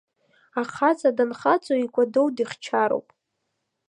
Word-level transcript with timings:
Ахаҵа 0.61 1.09
данхаҵоу, 1.17 1.79
икәадоу 1.85 2.27
дихьчароуп. 2.35 3.07